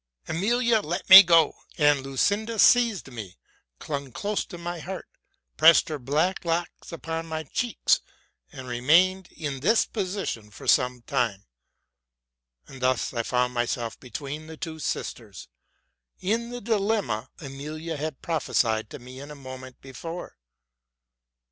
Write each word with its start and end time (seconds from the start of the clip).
''Emilia 0.27 0.79
let 0.81 1.07
me 1.11 1.21
go; 1.21 1.53
and 1.77 2.01
Lucinda 2.01 2.57
seized 2.57 3.11
me, 3.11 3.37
clung 3.77 4.11
close 4.11 4.43
to 4.43 4.57
my 4.57 4.79
heart, 4.79 5.07
pressed 5.57 5.89
her 5.89 5.99
black 5.99 6.43
locks 6.43 6.91
upon 6.91 7.27
my 7.27 7.43
cheeks, 7.43 7.99
and 8.51 8.67
remained 8.67 9.31
in 9.31 9.59
this 9.59 9.85
position 9.85 10.49
for 10.49 10.65
some 10.67 11.03
time. 11.03 11.45
And 12.67 12.81
thus 12.81 13.13
I 13.13 13.21
found 13.21 13.53
myself 13.53 13.99
be 13.99 14.09
tween 14.09 14.47
the 14.47 14.57
two 14.57 14.79
sisters, 14.79 15.49
in 16.19 16.49
the 16.49 16.61
dilemma 16.61 17.29
Emilia 17.39 17.95
had 17.95 18.23
prophesied 18.23 18.89
to 18.89 18.97
me 18.97 19.19
a 19.19 19.35
moment 19.35 19.81
before. 19.81 20.35